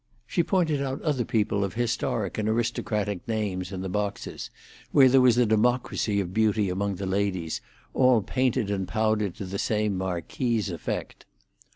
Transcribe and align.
She 0.25 0.41
pointed 0.41 0.81
out 0.81 0.99
other 1.03 1.23
people 1.25 1.63
of 1.63 1.75
historic 1.75 2.39
and 2.39 2.49
aristocratic 2.49 3.27
names 3.27 3.71
in 3.71 3.81
the 3.81 3.87
boxes, 3.87 4.49
where 4.91 5.07
there 5.07 5.21
was 5.21 5.37
a 5.37 5.45
democracy 5.45 6.19
of 6.19 6.33
beauty 6.33 6.71
among 6.71 6.95
the 6.95 7.05
ladies, 7.05 7.61
all 7.93 8.23
painted 8.23 8.71
and 8.71 8.87
powdered 8.87 9.35
to 9.35 9.45
the 9.45 9.59
same 9.59 9.95
marquise 9.95 10.71
effect. 10.71 11.27